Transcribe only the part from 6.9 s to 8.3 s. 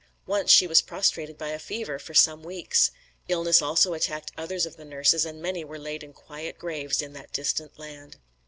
in that distant land.